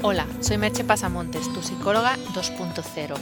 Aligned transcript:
Hola, 0.00 0.28
soy 0.38 0.58
Merche 0.58 0.84
Pasamontes, 0.84 1.52
tu 1.52 1.60
psicóloga 1.60 2.16
2.0. 2.32 3.16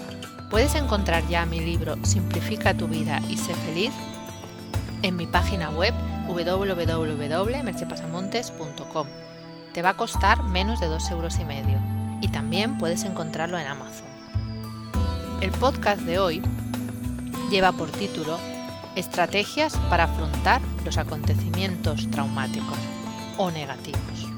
Puedes 0.51 0.75
encontrar 0.75 1.27
ya 1.27 1.47
mi 1.47 1.59
libro 1.59 1.97
Simplifica 2.03 2.77
tu 2.77 2.87
vida 2.87 3.23
y 3.31 3.39
sé 3.39 3.55
feliz 3.55 3.93
en 5.01 5.17
mi 5.17 5.27
página 5.27 5.71
web 5.71 5.95
www.merchepasamontes.com. 6.29 9.07
Te 9.73 9.81
va 9.81 9.89
a 9.89 9.97
costar 9.97 10.43
menos 10.43 10.79
de 10.79 10.89
2 10.89 11.11
euros 11.13 11.39
y 11.39 11.47
medio 11.47 11.81
y 12.21 12.29
también 12.29 12.77
puedes 12.77 13.05
encontrarlo 13.05 13.59
en 13.59 13.69
Amazon. 13.69 14.05
El 15.41 15.53
podcast 15.53 16.03
de 16.03 16.19
hoy 16.19 16.43
lleva 17.51 17.73
por 17.73 17.91
título 17.91 18.39
Estrategias 18.97 19.79
para 19.89 20.05
afrontar 20.05 20.61
los 20.85 20.99
acontecimientos 20.99 22.11
traumáticos 22.11 22.77
o 23.39 23.51
negativos. 23.51 24.36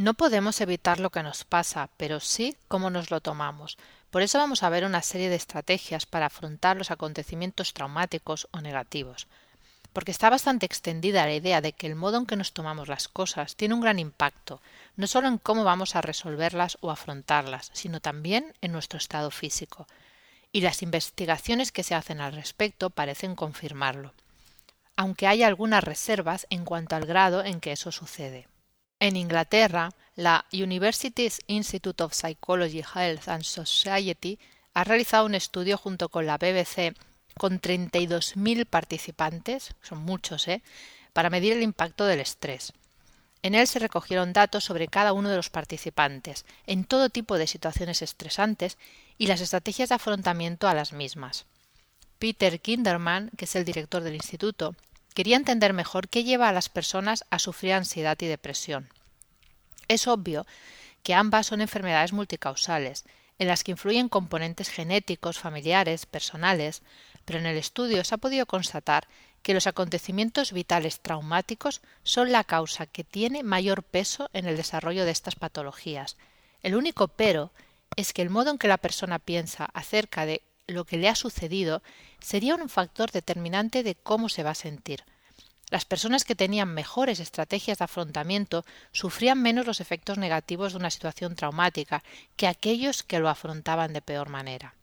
No 0.00 0.14
podemos 0.14 0.62
evitar 0.62 0.98
lo 0.98 1.10
que 1.10 1.22
nos 1.22 1.44
pasa, 1.44 1.90
pero 1.98 2.20
sí 2.20 2.56
cómo 2.68 2.88
nos 2.88 3.10
lo 3.10 3.20
tomamos. 3.20 3.76
Por 4.10 4.22
eso 4.22 4.38
vamos 4.38 4.62
a 4.62 4.70
ver 4.70 4.86
una 4.86 5.02
serie 5.02 5.28
de 5.28 5.36
estrategias 5.36 6.06
para 6.06 6.24
afrontar 6.24 6.78
los 6.78 6.90
acontecimientos 6.90 7.74
traumáticos 7.74 8.48
o 8.50 8.62
negativos. 8.62 9.26
Porque 9.92 10.10
está 10.10 10.30
bastante 10.30 10.64
extendida 10.64 11.26
la 11.26 11.34
idea 11.34 11.60
de 11.60 11.74
que 11.74 11.86
el 11.86 11.96
modo 11.96 12.16
en 12.16 12.24
que 12.24 12.36
nos 12.36 12.54
tomamos 12.54 12.88
las 12.88 13.08
cosas 13.08 13.56
tiene 13.56 13.74
un 13.74 13.82
gran 13.82 13.98
impacto, 13.98 14.62
no 14.96 15.06
solo 15.06 15.28
en 15.28 15.36
cómo 15.36 15.64
vamos 15.64 15.94
a 15.94 16.00
resolverlas 16.00 16.78
o 16.80 16.90
afrontarlas, 16.90 17.68
sino 17.74 18.00
también 18.00 18.54
en 18.62 18.72
nuestro 18.72 18.96
estado 18.96 19.30
físico 19.30 19.86
y 20.50 20.62
las 20.62 20.80
investigaciones 20.80 21.72
que 21.72 21.82
se 21.82 21.94
hacen 21.94 22.22
al 22.22 22.32
respecto 22.32 22.88
parecen 22.88 23.36
confirmarlo, 23.36 24.14
aunque 24.96 25.26
hay 25.26 25.42
algunas 25.42 25.84
reservas 25.84 26.46
en 26.48 26.64
cuanto 26.64 26.96
al 26.96 27.04
grado 27.04 27.44
en 27.44 27.60
que 27.60 27.72
eso 27.72 27.92
sucede. 27.92 28.49
En 29.00 29.16
Inglaterra, 29.16 29.88
la 30.14 30.44
Universities 30.52 31.40
Institute 31.46 32.02
of 32.02 32.12
Psychology, 32.12 32.82
Health 32.94 33.28
and 33.28 33.44
Society 33.44 34.38
ha 34.74 34.84
realizado 34.84 35.24
un 35.24 35.34
estudio 35.34 35.78
junto 35.78 36.10
con 36.10 36.26
la 36.26 36.36
BBC 36.36 36.94
con 37.38 37.62
32.000 37.62 38.66
participantes, 38.66 39.74
son 39.80 40.02
muchos, 40.02 40.46
¿eh? 40.48 40.62
para 41.14 41.30
medir 41.30 41.54
el 41.54 41.62
impacto 41.62 42.04
del 42.04 42.20
estrés. 42.20 42.74
En 43.42 43.54
él 43.54 43.66
se 43.66 43.78
recogieron 43.78 44.34
datos 44.34 44.64
sobre 44.64 44.88
cada 44.88 45.14
uno 45.14 45.30
de 45.30 45.36
los 45.36 45.48
participantes, 45.48 46.44
en 46.66 46.84
todo 46.84 47.08
tipo 47.08 47.38
de 47.38 47.46
situaciones 47.46 48.02
estresantes 48.02 48.76
y 49.16 49.28
las 49.28 49.40
estrategias 49.40 49.88
de 49.88 49.94
afrontamiento 49.94 50.68
a 50.68 50.74
las 50.74 50.92
mismas. 50.92 51.46
Peter 52.18 52.60
Kinderman, 52.60 53.30
que 53.38 53.46
es 53.46 53.56
el 53.56 53.64
director 53.64 54.02
del 54.02 54.16
instituto, 54.16 54.76
quería 55.14 55.36
entender 55.36 55.72
mejor 55.72 56.08
qué 56.08 56.24
lleva 56.24 56.48
a 56.48 56.52
las 56.52 56.68
personas 56.68 57.24
a 57.30 57.38
sufrir 57.38 57.74
ansiedad 57.74 58.16
y 58.20 58.26
depresión. 58.26 58.88
Es 59.88 60.06
obvio 60.06 60.46
que 61.02 61.14
ambas 61.14 61.46
son 61.46 61.60
enfermedades 61.60 62.12
multicausales, 62.12 63.04
en 63.38 63.48
las 63.48 63.64
que 63.64 63.72
influyen 63.72 64.08
componentes 64.08 64.68
genéticos, 64.68 65.38
familiares, 65.38 66.06
personales, 66.06 66.82
pero 67.24 67.38
en 67.38 67.46
el 67.46 67.56
estudio 67.56 68.04
se 68.04 68.14
ha 68.14 68.18
podido 68.18 68.46
constatar 68.46 69.08
que 69.42 69.54
los 69.54 69.66
acontecimientos 69.66 70.52
vitales 70.52 71.00
traumáticos 71.00 71.80
son 72.02 72.32
la 72.32 72.44
causa 72.44 72.86
que 72.86 73.04
tiene 73.04 73.42
mayor 73.42 73.82
peso 73.82 74.28
en 74.34 74.46
el 74.46 74.56
desarrollo 74.56 75.04
de 75.04 75.10
estas 75.12 75.36
patologías. 75.36 76.18
El 76.62 76.74
único 76.74 77.08
pero 77.08 77.50
es 77.96 78.12
que 78.12 78.22
el 78.22 78.30
modo 78.30 78.50
en 78.50 78.58
que 78.58 78.68
la 78.68 78.78
persona 78.78 79.18
piensa 79.18 79.64
acerca 79.72 80.26
de 80.26 80.42
lo 80.72 80.84
que 80.84 80.96
le 80.96 81.08
ha 81.08 81.14
sucedido 81.14 81.82
sería 82.20 82.54
un 82.54 82.68
factor 82.68 83.10
determinante 83.10 83.82
de 83.82 83.94
cómo 83.94 84.28
se 84.28 84.42
va 84.42 84.50
a 84.50 84.54
sentir. 84.54 85.04
Las 85.70 85.84
personas 85.84 86.24
que 86.24 86.34
tenían 86.34 86.74
mejores 86.74 87.20
estrategias 87.20 87.78
de 87.78 87.84
afrontamiento 87.84 88.64
sufrían 88.90 89.40
menos 89.40 89.66
los 89.66 89.80
efectos 89.80 90.18
negativos 90.18 90.72
de 90.72 90.78
una 90.78 90.90
situación 90.90 91.36
traumática 91.36 92.02
que 92.36 92.48
aquellos 92.48 93.04
que 93.04 93.20
lo 93.20 93.28
afrontaban 93.28 93.92
de 93.92 94.02
peor 94.02 94.28
manera. 94.28 94.74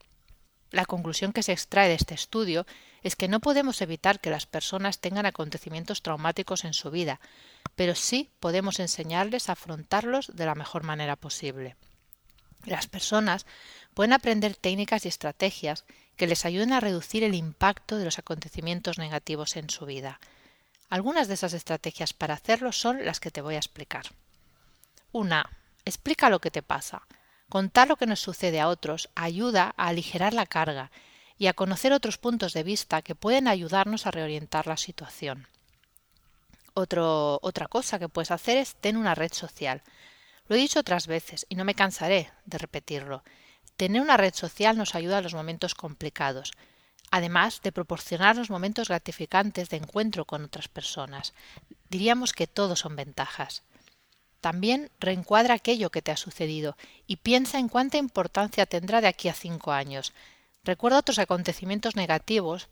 La 0.72 0.86
conclusión 0.86 1.34
que 1.34 1.44
se 1.44 1.54
extrae 1.54 1.90
de 1.90 1.96
este 1.96 2.14
estudio 2.14 2.66
es 3.02 3.16
que 3.16 3.28
no 3.28 3.40
podemos 3.40 3.82
evitar 3.82 4.20
que 4.20 4.30
las 4.30 4.46
personas 4.46 5.00
tengan 5.00 5.26
acontecimientos 5.26 6.02
traumáticos 6.02 6.66
en 6.66 6.74
su 6.74 6.92
vida, 6.92 7.20
pero 7.76 7.96
sí 7.96 8.32
podemos 8.40 8.80
enseñarles 8.80 9.50
a 9.50 9.54
afrontarlos 9.54 10.32
de 10.36 10.46
la 10.46 10.56
mejor 10.56 10.84
manera 10.84 11.16
posible. 11.16 11.76
Las 12.68 12.88
personas 12.88 13.46
pueden 13.94 14.12
aprender 14.12 14.54
técnicas 14.54 15.06
y 15.06 15.08
estrategias 15.08 15.86
que 16.18 16.28
les 16.28 16.44
ayuden 16.44 16.74
a 16.74 16.82
reducir 16.82 17.24
el 17.24 17.34
impacto 17.34 17.98
de 17.98 18.04
los 18.04 18.20
acontecimientos 18.20 18.98
negativos 18.98 19.56
en 19.56 19.70
su 19.70 19.86
vida. 19.86 20.20
Algunas 20.90 21.30
de 21.30 21.36
esas 21.36 21.54
estrategias 21.54 22.12
para 22.12 22.34
hacerlo 22.34 22.74
son 22.74 23.06
las 23.06 23.22
que 23.22 23.32
te 23.32 23.40
voy 23.40 23.56
a 23.56 23.60
explicar. 23.60 24.08
Una, 25.14 25.50
explica 25.86 26.30
lo 26.30 26.42
que 26.42 26.52
te 26.52 26.62
pasa. 26.62 27.08
Contar 27.48 27.88
lo 27.88 27.96
que 27.96 28.06
nos 28.06 28.20
sucede 28.20 28.60
a 28.60 28.68
otros 28.68 29.08
ayuda 29.16 29.74
a 29.78 29.88
aligerar 29.88 30.34
la 30.34 30.46
carga 30.46 30.92
y 31.38 31.48
a 31.48 31.54
conocer 31.54 31.94
otros 31.94 32.18
puntos 32.18 32.52
de 32.52 32.64
vista 32.64 33.02
que 33.02 33.16
pueden 33.16 33.48
ayudarnos 33.48 34.06
a 34.06 34.12
reorientar 34.12 34.68
la 34.68 34.76
situación. 34.76 35.48
otra 36.74 37.68
cosa 37.70 37.98
que 37.98 38.10
puedes 38.10 38.32
hacer 38.32 38.58
es 38.58 38.76
tener 38.76 39.00
una 39.00 39.16
red 39.16 39.32
social. 39.32 39.82
Lo 40.48 40.56
he 40.56 40.60
dicho 40.60 40.80
otras 40.80 41.08
veces 41.08 41.46
y 41.50 41.56
no 41.56 41.66
me 41.66 41.76
cansaré 41.76 42.32
de 42.46 42.58
repetirlo. 42.58 43.24
Tener 43.76 44.02
una 44.02 44.18
red 44.18 44.34
social 44.34 44.78
nos 44.78 44.96
ayuda 44.96 45.18
en 45.18 45.24
los 45.24 45.34
momentos 45.34 45.76
complicados, 45.76 46.52
además 47.12 47.62
de 47.62 47.72
proporcionarnos 47.72 48.50
momentos 48.50 48.88
gratificantes 48.88 49.70
de 49.70 49.78
encuentro 49.78 50.26
con 50.26 50.44
otras 50.44 50.68
personas. 50.68 51.34
Diríamos 51.90 52.34
que 52.34 52.48
todos 52.48 52.80
son 52.80 52.96
ventajas. 52.96 53.64
También 54.42 54.92
reencuadra 55.00 55.56
aquello 55.56 55.90
que 55.90 56.02
te 56.02 56.12
ha 56.12 56.18
sucedido 56.18 56.78
y 57.06 57.18
piensa 57.18 57.60
en 57.60 57.70
cuánta 57.70 57.98
importancia 57.98 58.66
tendrá 58.66 59.02
de 59.02 59.08
aquí 59.08 59.30
a 59.30 59.34
cinco 59.34 59.72
años. 59.72 60.14
Recuerda 60.64 61.00
otros 61.00 61.20
acontecimientos 61.20 61.96
negativos 61.96 62.68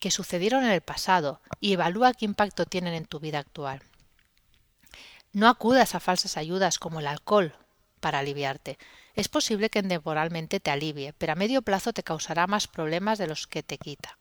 que 0.00 0.10
sucedieron 0.10 0.64
en 0.64 0.70
el 0.70 0.80
pasado 0.80 1.40
y 1.60 1.72
evalúa 1.72 2.12
qué 2.12 2.24
impacto 2.24 2.66
tienen 2.66 2.94
en 2.94 3.04
tu 3.04 3.20
vida 3.20 3.38
actual. 3.38 3.82
No 5.32 5.48
acudas 5.48 5.94
a 5.94 6.00
falsas 6.00 6.36
ayudas 6.36 6.78
como 6.78 7.00
el 7.00 7.06
alcohol 7.06 7.54
para 8.00 8.18
aliviarte. 8.18 8.78
Es 9.14 9.28
posible 9.28 9.70
que 9.70 9.82
temporalmente 9.82 10.60
te 10.60 10.70
alivie, 10.70 11.14
pero 11.14 11.32
a 11.32 11.36
medio 11.36 11.62
plazo 11.62 11.92
te 11.92 12.02
causará 12.02 12.46
más 12.46 12.68
problemas 12.68 13.18
de 13.18 13.28
los 13.28 13.46
que 13.46 13.62
te 13.62 13.78
quita. 13.78 14.18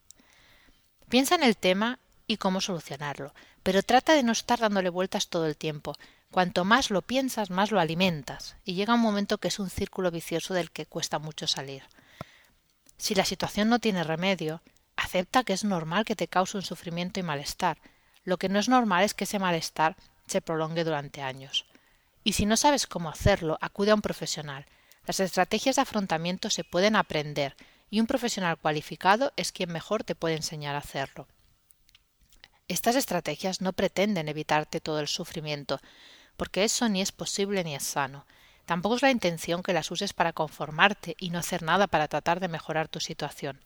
Piensa 1.09 1.35
en 1.35 1.43
el 1.43 1.57
tema 1.57 1.99
y 2.27 2.37
cómo 2.37 2.61
solucionarlo, 2.61 3.33
pero 3.63 3.83
trata 3.83 4.13
de 4.13 4.23
no 4.23 4.31
estar 4.31 4.59
dándole 4.59 4.89
vueltas 4.89 5.27
todo 5.27 5.47
el 5.47 5.57
tiempo. 5.57 5.95
Cuanto 6.31 6.63
más 6.63 6.89
lo 6.89 7.01
piensas, 7.01 7.49
más 7.49 7.71
lo 7.71 7.81
alimentas, 7.81 8.55
y 8.63 8.75
llega 8.75 8.93
un 8.93 9.01
momento 9.01 9.37
que 9.37 9.49
es 9.49 9.59
un 9.59 9.69
círculo 9.69 10.11
vicioso 10.11 10.53
del 10.53 10.71
que 10.71 10.85
cuesta 10.85 11.19
mucho 11.19 11.47
salir. 11.47 11.83
Si 12.97 13.15
la 13.15 13.25
situación 13.25 13.67
no 13.67 13.79
tiene 13.79 14.05
remedio, 14.05 14.61
acepta 14.95 15.43
que 15.43 15.51
es 15.51 15.65
normal 15.65 16.05
que 16.05 16.15
te 16.15 16.29
cause 16.29 16.55
un 16.55 16.63
sufrimiento 16.63 17.19
y 17.19 17.23
malestar. 17.23 17.79
Lo 18.23 18.37
que 18.37 18.47
no 18.47 18.59
es 18.59 18.69
normal 18.69 19.03
es 19.03 19.13
que 19.13 19.25
ese 19.25 19.39
malestar 19.39 19.97
se 20.31 20.41
prolongue 20.41 20.83
durante 20.83 21.21
años. 21.21 21.65
Y 22.23 22.33
si 22.33 22.45
no 22.45 22.57
sabes 22.57 22.87
cómo 22.87 23.09
hacerlo, 23.09 23.57
acude 23.61 23.91
a 23.91 23.95
un 23.95 24.01
profesional. 24.01 24.65
Las 25.05 25.19
estrategias 25.19 25.75
de 25.75 25.81
afrontamiento 25.81 26.49
se 26.49 26.63
pueden 26.63 26.95
aprender, 26.95 27.55
y 27.89 27.99
un 27.99 28.07
profesional 28.07 28.57
cualificado 28.57 29.33
es 29.35 29.51
quien 29.51 29.71
mejor 29.71 30.03
te 30.03 30.15
puede 30.15 30.35
enseñar 30.35 30.75
a 30.75 30.79
hacerlo. 30.79 31.27
Estas 32.67 32.95
estrategias 32.95 33.59
no 33.59 33.73
pretenden 33.73 34.29
evitarte 34.29 34.79
todo 34.79 35.01
el 35.01 35.07
sufrimiento, 35.07 35.81
porque 36.37 36.63
eso 36.63 36.87
ni 36.87 37.01
es 37.01 37.11
posible 37.11 37.63
ni 37.63 37.75
es 37.75 37.83
sano. 37.83 38.25
Tampoco 38.65 38.95
es 38.95 39.01
la 39.01 39.11
intención 39.11 39.61
que 39.61 39.73
las 39.73 39.91
uses 39.91 40.13
para 40.13 40.31
conformarte 40.31 41.15
y 41.19 41.29
no 41.31 41.39
hacer 41.39 41.63
nada 41.63 41.87
para 41.87 42.07
tratar 42.07 42.39
de 42.39 42.47
mejorar 42.47 42.87
tu 42.87 43.01
situación. 43.01 43.59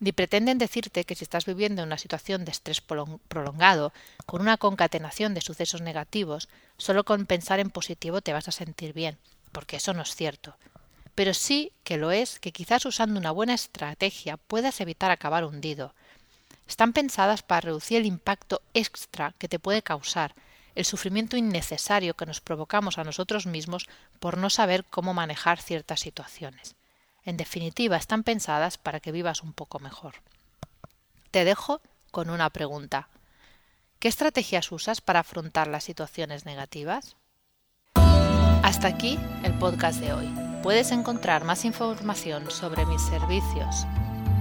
Ni 0.00 0.12
pretenden 0.12 0.56
decirte 0.56 1.04
que 1.04 1.14
si 1.14 1.24
estás 1.24 1.44
viviendo 1.44 1.82
una 1.82 1.98
situación 1.98 2.46
de 2.46 2.52
estrés 2.52 2.80
prolongado, 2.80 3.92
con 4.24 4.40
una 4.40 4.56
concatenación 4.56 5.34
de 5.34 5.42
sucesos 5.42 5.82
negativos, 5.82 6.48
solo 6.78 7.04
con 7.04 7.26
pensar 7.26 7.60
en 7.60 7.70
positivo 7.70 8.22
te 8.22 8.32
vas 8.32 8.48
a 8.48 8.52
sentir 8.52 8.94
bien, 8.94 9.18
porque 9.52 9.76
eso 9.76 9.92
no 9.92 10.00
es 10.02 10.16
cierto. 10.16 10.56
Pero 11.14 11.34
sí 11.34 11.72
que 11.84 11.98
lo 11.98 12.12
es 12.12 12.40
que 12.40 12.50
quizás 12.50 12.86
usando 12.86 13.20
una 13.20 13.30
buena 13.30 13.52
estrategia 13.52 14.38
puedas 14.38 14.80
evitar 14.80 15.10
acabar 15.10 15.44
hundido, 15.44 15.94
están 16.66 16.94
pensadas 16.94 17.42
para 17.42 17.60
reducir 17.60 17.98
el 17.98 18.06
impacto 18.06 18.62
extra 18.72 19.34
que 19.38 19.48
te 19.48 19.58
puede 19.58 19.82
causar, 19.82 20.34
el 20.76 20.84
sufrimiento 20.84 21.36
innecesario 21.36 22.14
que 22.14 22.26
nos 22.26 22.40
provocamos 22.40 22.96
a 22.96 23.04
nosotros 23.04 23.44
mismos 23.44 23.88
por 24.18 24.38
no 24.38 24.48
saber 24.48 24.84
cómo 24.84 25.12
manejar 25.12 25.60
ciertas 25.60 26.00
situaciones. 26.00 26.76
En 27.24 27.36
definitiva, 27.36 27.96
están 27.96 28.22
pensadas 28.22 28.78
para 28.78 29.00
que 29.00 29.12
vivas 29.12 29.42
un 29.42 29.52
poco 29.52 29.78
mejor. 29.78 30.14
Te 31.30 31.44
dejo 31.44 31.80
con 32.10 32.30
una 32.30 32.50
pregunta. 32.50 33.08
¿Qué 33.98 34.08
estrategias 34.08 34.72
usas 34.72 35.00
para 35.00 35.20
afrontar 35.20 35.68
las 35.68 35.84
situaciones 35.84 36.46
negativas? 36.46 37.16
Hasta 38.62 38.88
aquí 38.88 39.18
el 39.42 39.54
podcast 39.58 40.00
de 40.00 40.12
hoy. 40.12 40.28
Puedes 40.62 40.92
encontrar 40.92 41.44
más 41.44 41.64
información 41.64 42.50
sobre 42.50 42.84
mis 42.86 43.02
servicios 43.02 43.86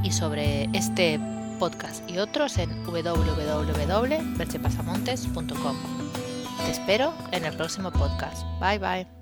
y 0.03 0.11
sobre 0.11 0.65
este 0.73 1.19
podcast 1.59 2.07
y 2.09 2.19
otros 2.19 2.57
en 2.57 2.85
www.merchepasamontes.com. 2.85 5.77
Te 6.65 6.71
espero 6.71 7.13
en 7.31 7.45
el 7.45 7.55
próximo 7.55 7.91
podcast. 7.91 8.43
Bye 8.59 8.79
bye. 8.79 9.18